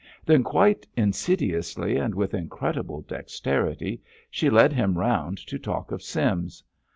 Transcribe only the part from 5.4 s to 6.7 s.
to talk of Sims.